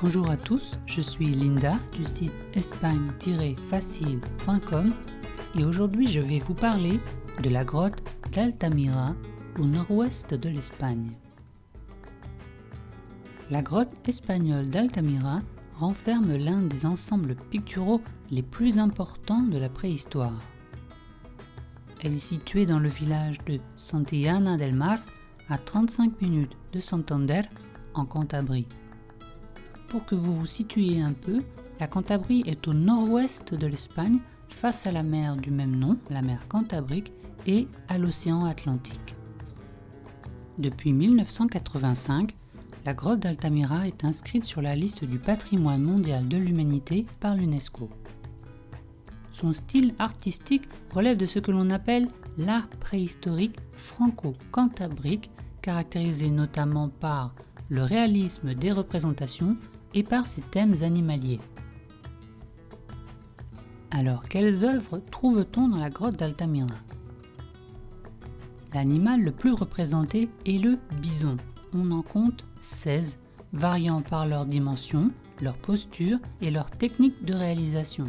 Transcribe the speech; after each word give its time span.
Bonjour 0.00 0.30
à 0.30 0.36
tous, 0.36 0.78
je 0.86 1.00
suis 1.00 1.26
Linda 1.26 1.74
du 1.92 2.04
site 2.04 2.30
espagne-facile.com 2.54 4.94
et 5.56 5.64
aujourd'hui 5.64 6.06
je 6.06 6.20
vais 6.20 6.38
vous 6.38 6.54
parler 6.54 7.00
de 7.42 7.50
la 7.50 7.64
grotte 7.64 8.00
d'Altamira 8.32 9.16
au 9.58 9.64
nord-ouest 9.64 10.34
de 10.34 10.48
l'Espagne. 10.48 11.10
La 13.50 13.62
grotte 13.62 14.08
espagnole 14.08 14.70
d'Altamira 14.70 15.42
renferme 15.80 16.36
l'un 16.36 16.60
des 16.60 16.84
ensembles 16.84 17.34
picturaux 17.34 18.02
les 18.30 18.42
plus 18.42 18.78
importants 18.78 19.42
de 19.42 19.58
la 19.58 19.70
préhistoire. 19.70 20.38
Elle 22.02 22.12
est 22.12 22.18
située 22.18 22.66
dans 22.66 22.78
le 22.78 22.90
village 22.90 23.38
de 23.46 23.58
Santillana 23.76 24.58
del 24.58 24.74
Mar, 24.74 24.98
à 25.48 25.56
35 25.56 26.20
minutes 26.20 26.56
de 26.72 26.80
Santander, 26.80 27.42
en 27.94 28.04
Cantabrie. 28.04 28.68
Pour 29.88 30.04
que 30.04 30.14
vous 30.14 30.34
vous 30.34 30.46
situiez 30.46 31.00
un 31.00 31.14
peu, 31.14 31.42
la 31.80 31.86
Cantabrie 31.86 32.42
est 32.46 32.68
au 32.68 32.74
nord-ouest 32.74 33.54
de 33.54 33.66
l'Espagne, 33.66 34.20
face 34.50 34.86
à 34.86 34.92
la 34.92 35.02
mer 35.02 35.36
du 35.36 35.50
même 35.50 35.76
nom, 35.76 35.96
la 36.10 36.20
mer 36.20 36.46
Cantabrique, 36.48 37.12
et 37.46 37.68
à 37.88 37.96
l'océan 37.96 38.44
Atlantique. 38.44 39.16
Depuis 40.58 40.92
1985, 40.92 42.36
la 42.84 42.94
grotte 42.94 43.20
d'Altamira 43.20 43.86
est 43.86 44.04
inscrite 44.04 44.44
sur 44.44 44.62
la 44.62 44.74
liste 44.74 45.04
du 45.04 45.18
patrimoine 45.18 45.82
mondial 45.82 46.26
de 46.28 46.36
l'humanité 46.36 47.06
par 47.20 47.34
l'UNESCO. 47.34 47.90
Son 49.32 49.52
style 49.52 49.94
artistique 49.98 50.68
relève 50.90 51.16
de 51.16 51.26
ce 51.26 51.38
que 51.38 51.50
l'on 51.50 51.70
appelle 51.70 52.08
l'art 52.38 52.68
préhistorique 52.68 53.56
franco-cantabrique, 53.72 55.30
caractérisé 55.62 56.30
notamment 56.30 56.88
par 56.88 57.34
le 57.68 57.84
réalisme 57.84 58.54
des 58.54 58.72
représentations 58.72 59.56
et 59.94 60.02
par 60.02 60.26
ses 60.26 60.42
thèmes 60.42 60.82
animaliers. 60.82 61.40
Alors, 63.90 64.24
quelles 64.24 64.64
œuvres 64.64 64.98
trouve-t-on 65.10 65.68
dans 65.68 65.78
la 65.78 65.90
grotte 65.90 66.16
d'Altamira? 66.16 66.74
L'animal 68.72 69.22
le 69.22 69.32
plus 69.32 69.52
représenté 69.52 70.28
est 70.46 70.62
le 70.62 70.78
bison. 71.00 71.36
On 71.72 71.90
en 71.92 72.02
compte 72.02 72.44
16, 72.60 73.18
variant 73.52 74.02
par 74.02 74.26
leur 74.26 74.44
dimension, 74.44 75.12
leur 75.40 75.56
posture 75.56 76.18
et 76.40 76.50
leur 76.50 76.70
technique 76.70 77.24
de 77.24 77.34
réalisation. 77.34 78.06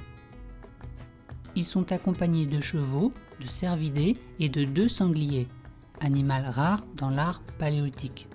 Ils 1.55 1.65
sont 1.65 1.91
accompagnés 1.91 2.45
de 2.45 2.59
chevaux, 2.59 3.11
de 3.39 3.47
cervidés 3.47 4.17
et 4.39 4.49
de 4.49 4.63
deux 4.63 4.87
sangliers, 4.87 5.47
animal 5.99 6.45
rare 6.47 6.83
dans 6.95 7.09
l'art 7.09 7.41
paléolithique. 7.59 8.27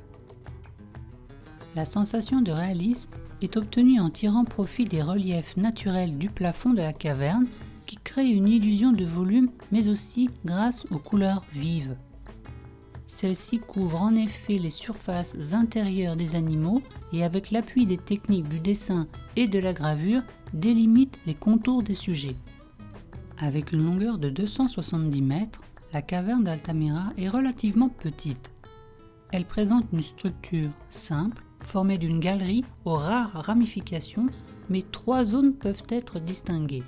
La 1.74 1.84
sensation 1.84 2.40
de 2.40 2.52
réalisme 2.52 3.10
est 3.42 3.56
obtenue 3.56 4.00
en 4.00 4.10
tirant 4.10 4.44
profit 4.44 4.84
des 4.84 5.02
reliefs 5.02 5.56
naturels 5.56 6.16
du 6.18 6.28
plafond 6.30 6.70
de 6.70 6.82
la 6.82 6.92
caverne 6.92 7.46
qui 7.84 7.96
créent 7.96 8.30
une 8.30 8.48
illusion 8.48 8.92
de 8.92 9.04
volume 9.04 9.50
mais 9.72 9.88
aussi 9.88 10.30
grâce 10.44 10.84
aux 10.90 10.98
couleurs 10.98 11.44
vives. 11.52 11.96
Celles-ci 13.06 13.60
couvrent 13.60 14.02
en 14.02 14.16
effet 14.16 14.58
les 14.58 14.70
surfaces 14.70 15.36
intérieures 15.52 16.16
des 16.16 16.34
animaux 16.34 16.82
et 17.12 17.22
avec 17.22 17.52
l'appui 17.52 17.86
des 17.86 17.98
techniques 17.98 18.48
du 18.48 18.58
dessin 18.58 19.06
et 19.36 19.46
de 19.46 19.60
la 19.60 19.72
gravure 19.72 20.22
délimitent 20.52 21.18
les 21.24 21.34
contours 21.34 21.84
des 21.84 21.94
sujets. 21.94 22.36
Avec 23.38 23.72
une 23.72 23.84
longueur 23.84 24.18
de 24.18 24.28
270 24.28 25.22
mètres, 25.22 25.62
la 25.92 26.02
caverne 26.02 26.44
d'Altamira 26.44 27.12
est 27.16 27.28
relativement 27.28 27.88
petite. 27.88 28.52
Elle 29.32 29.44
présente 29.44 29.86
une 29.92 30.02
structure 30.02 30.70
simple 30.88 31.42
formée 31.60 31.98
d'une 31.98 32.20
galerie 32.20 32.64
aux 32.84 32.96
rares 32.96 33.32
ramifications, 33.32 34.26
mais 34.68 34.82
trois 34.82 35.24
zones 35.24 35.54
peuvent 35.54 35.82
être 35.90 36.18
distinguées. 36.18 36.84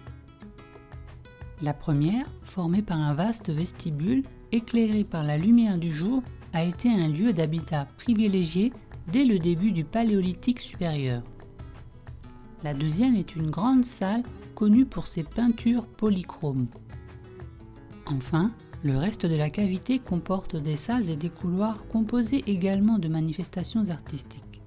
La 1.63 1.75
première, 1.75 2.27
formée 2.43 2.83
par 2.83 2.99
un 2.99 3.15
vaste 3.15 3.51
vestibule 3.51 4.23
éclairé 4.53 5.05
par 5.05 5.25
la 5.25 5.37
lumière 5.37 5.79
du 5.79 5.93
jour, 5.93 6.23
a 6.53 6.65
été 6.65 6.89
un 6.91 7.09
lieu 7.09 7.33
d'habitat 7.33 7.87
privilégié 7.99 8.73
dès 9.13 9.25
le 9.25 9.39
début 9.39 9.73
du 9.73 9.85
Paléolithique 9.85 10.61
supérieur. 10.61 11.23
La 12.65 12.75
deuxième 12.75 13.15
est 13.15 13.37
une 13.37 13.51
grande 13.51 13.85
salle 13.85 14.23
connue 14.55 14.87
pour 14.87 15.07
ses 15.07 15.23
peintures 15.23 15.87
polychromes. 15.87 16.67
Enfin, 18.07 18.51
le 18.83 18.97
reste 18.97 19.27
de 19.27 19.37
la 19.37 19.51
cavité 19.51 19.99
comporte 19.99 20.57
des 20.57 20.77
salles 20.77 21.11
et 21.11 21.17
des 21.17 21.31
couloirs 21.31 21.87
composés 21.89 22.43
également 22.47 22.99
de 22.99 23.09
manifestations 23.09 23.91
artistiques. 23.91 24.63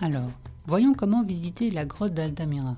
Alors, 0.00 0.30
voyons 0.66 0.94
comment 0.94 1.24
visiter 1.24 1.70
la 1.70 1.84
grotte 1.84 2.14
d'Altamira. 2.14 2.76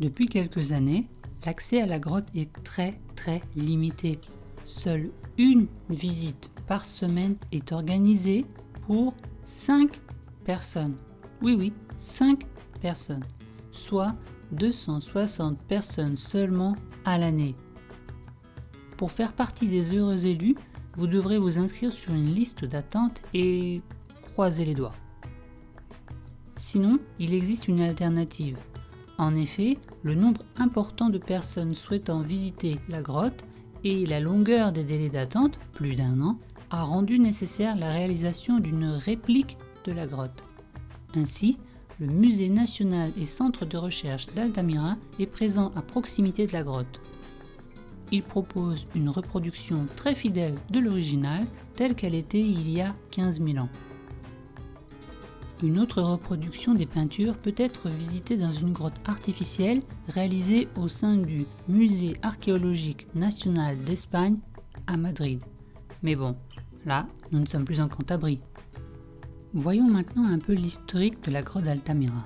Depuis 0.00 0.28
quelques 0.28 0.72
années, 0.72 1.08
l'accès 1.46 1.80
à 1.80 1.86
la 1.86 1.98
grotte 1.98 2.28
est 2.34 2.52
très 2.62 3.00
très 3.16 3.40
limité. 3.56 4.18
Seule 4.68 5.10
une 5.38 5.66
visite 5.88 6.50
par 6.66 6.84
semaine 6.84 7.36
est 7.52 7.72
organisée 7.72 8.44
pour 8.86 9.14
5 9.46 9.98
personnes. 10.44 10.94
Oui 11.40 11.56
oui, 11.58 11.72
5 11.96 12.44
personnes. 12.78 13.24
Soit 13.72 14.12
260 14.52 15.58
personnes 15.62 16.18
seulement 16.18 16.76
à 17.06 17.16
l'année. 17.16 17.56
Pour 18.98 19.10
faire 19.10 19.32
partie 19.32 19.68
des 19.68 19.94
heureux 19.94 20.26
élus, 20.26 20.54
vous 20.98 21.06
devrez 21.06 21.38
vous 21.38 21.58
inscrire 21.58 21.90
sur 21.90 22.12
une 22.12 22.34
liste 22.34 22.66
d'attente 22.66 23.22
et 23.32 23.80
croiser 24.20 24.66
les 24.66 24.74
doigts. 24.74 24.94
Sinon, 26.56 26.98
il 27.18 27.32
existe 27.32 27.68
une 27.68 27.80
alternative. 27.80 28.58
En 29.16 29.34
effet, 29.34 29.78
le 30.02 30.14
nombre 30.14 30.42
important 30.58 31.08
de 31.08 31.16
personnes 31.16 31.74
souhaitant 31.74 32.20
visiter 32.20 32.78
la 32.90 33.00
grotte 33.00 33.44
et 33.84 34.06
la 34.06 34.20
longueur 34.20 34.72
des 34.72 34.84
délais 34.84 35.08
d'attente, 35.08 35.58
plus 35.72 35.94
d'un 35.94 36.20
an, 36.20 36.38
a 36.70 36.82
rendu 36.82 37.18
nécessaire 37.18 37.76
la 37.76 37.90
réalisation 37.92 38.58
d'une 38.58 38.86
réplique 38.86 39.56
de 39.84 39.92
la 39.92 40.06
grotte. 40.06 40.44
Ainsi, 41.14 41.58
le 42.00 42.06
Musée 42.06 42.48
national 42.48 43.10
et 43.16 43.26
centre 43.26 43.64
de 43.64 43.76
recherche 43.76 44.26
d'Altamira 44.34 44.96
est 45.18 45.26
présent 45.26 45.72
à 45.74 45.82
proximité 45.82 46.46
de 46.46 46.52
la 46.52 46.62
grotte. 46.62 47.00
Il 48.12 48.22
propose 48.22 48.86
une 48.94 49.08
reproduction 49.08 49.86
très 49.96 50.14
fidèle 50.14 50.54
de 50.70 50.78
l'original 50.78 51.44
telle 51.74 51.94
qu'elle 51.94 52.14
était 52.14 52.40
il 52.40 52.70
y 52.70 52.80
a 52.80 52.94
15 53.10 53.40
000 53.40 53.58
ans. 53.58 53.68
Une 55.60 55.80
autre 55.80 56.00
reproduction 56.00 56.74
des 56.74 56.86
peintures 56.86 57.36
peut 57.36 57.54
être 57.56 57.88
visitée 57.88 58.36
dans 58.36 58.52
une 58.52 58.72
grotte 58.72 59.00
artificielle 59.06 59.82
réalisée 60.06 60.68
au 60.76 60.86
sein 60.86 61.16
du 61.16 61.46
Musée 61.66 62.14
archéologique 62.22 63.08
national 63.16 63.76
d'Espagne 63.80 64.38
à 64.86 64.96
Madrid. 64.96 65.42
Mais 66.04 66.14
bon, 66.14 66.36
là, 66.86 67.08
nous 67.32 67.40
ne 67.40 67.46
sommes 67.46 67.64
plus 67.64 67.80
en 67.80 67.88
Cantabrie. 67.88 68.40
Voyons 69.52 69.88
maintenant 69.88 70.26
un 70.26 70.38
peu 70.38 70.52
l'historique 70.52 71.24
de 71.24 71.32
la 71.32 71.42
grotte 71.42 71.64
d'Altamira. 71.64 72.24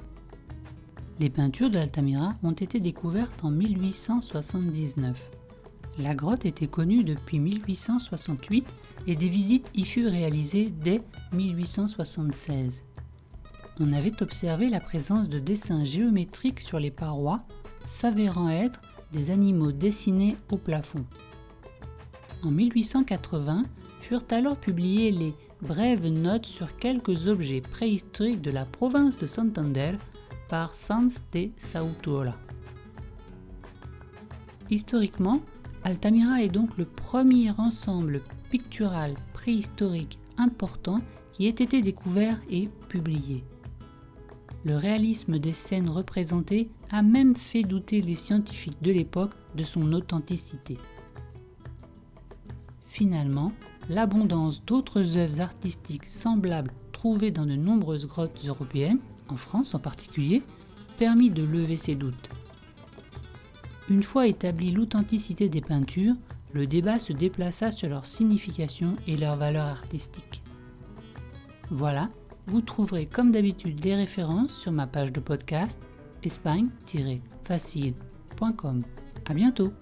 Les 1.18 1.30
peintures 1.30 1.70
de 1.70 1.78
Altamira 1.78 2.34
ont 2.42 2.52
été 2.52 2.80
découvertes 2.80 3.42
en 3.44 3.50
1879. 3.50 5.30
La 5.98 6.14
grotte 6.14 6.44
était 6.44 6.66
connue 6.66 7.02
depuis 7.02 7.38
1868 7.38 8.66
et 9.06 9.16
des 9.16 9.28
visites 9.30 9.70
y 9.74 9.86
furent 9.86 10.10
réalisées 10.10 10.70
dès 10.82 11.00
1876 11.32 12.84
on 13.82 13.92
avait 13.92 14.22
observé 14.22 14.68
la 14.68 14.78
présence 14.78 15.28
de 15.28 15.40
dessins 15.40 15.84
géométriques 15.84 16.60
sur 16.60 16.78
les 16.78 16.92
parois, 16.92 17.40
s'avérant 17.84 18.48
être 18.48 18.80
des 19.12 19.30
animaux 19.30 19.72
dessinés 19.72 20.36
au 20.52 20.56
plafond. 20.56 21.04
En 22.44 22.52
1880 22.52 23.64
furent 24.00 24.24
alors 24.30 24.56
publiées 24.56 25.10
les 25.10 25.34
brèves 25.62 26.06
notes 26.06 26.46
sur 26.46 26.76
quelques 26.76 27.26
objets 27.26 27.60
préhistoriques 27.60 28.40
de 28.40 28.52
la 28.52 28.64
province 28.64 29.18
de 29.18 29.26
Santander 29.26 29.92
par 30.48 30.74
Sanz 30.74 31.20
de 31.32 31.48
Sautola. 31.58 32.36
Historiquement, 34.70 35.40
Altamira 35.82 36.42
est 36.42 36.48
donc 36.48 36.78
le 36.78 36.84
premier 36.84 37.50
ensemble 37.58 38.20
pictural 38.48 39.14
préhistorique 39.32 40.18
important 40.38 41.00
qui 41.32 41.46
ait 41.46 41.50
été 41.50 41.82
découvert 41.82 42.38
et 42.48 42.68
publié. 42.88 43.42
Le 44.64 44.76
réalisme 44.76 45.38
des 45.38 45.52
scènes 45.52 45.88
représentées 45.88 46.70
a 46.90 47.02
même 47.02 47.34
fait 47.34 47.62
douter 47.62 48.00
les 48.00 48.14
scientifiques 48.14 48.80
de 48.82 48.92
l'époque 48.92 49.32
de 49.56 49.64
son 49.64 49.92
authenticité. 49.92 50.78
Finalement, 52.86 53.52
l'abondance 53.88 54.64
d'autres 54.64 55.16
œuvres 55.16 55.40
artistiques 55.40 56.06
semblables 56.06 56.70
trouvées 56.92 57.32
dans 57.32 57.46
de 57.46 57.56
nombreuses 57.56 58.06
grottes 58.06 58.44
européennes, 58.46 59.00
en 59.28 59.36
France 59.36 59.74
en 59.74 59.80
particulier, 59.80 60.42
permit 60.98 61.30
de 61.30 61.42
lever 61.42 61.76
ces 61.76 61.96
doutes. 61.96 62.30
Une 63.90 64.04
fois 64.04 64.28
établie 64.28 64.70
l'authenticité 64.70 65.48
des 65.48 65.60
peintures, 65.60 66.14
le 66.52 66.66
débat 66.66 66.98
se 66.98 67.12
déplaça 67.12 67.72
sur 67.72 67.88
leur 67.88 68.06
signification 68.06 68.94
et 69.08 69.16
leur 69.16 69.36
valeur 69.36 69.66
artistique. 69.66 70.42
Voilà, 71.70 72.08
vous 72.46 72.60
trouverez 72.60 73.06
comme 73.06 73.30
d'habitude 73.30 73.82
les 73.84 73.94
références 73.94 74.54
sur 74.54 74.72
ma 74.72 74.86
page 74.86 75.12
de 75.12 75.20
podcast 75.20 75.80
espagne-facile.com. 76.22 78.82
À 79.26 79.34
bientôt! 79.34 79.72